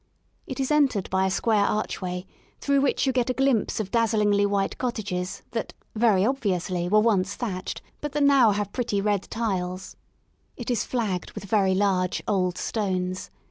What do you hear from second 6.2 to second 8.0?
obviously, were once thatched,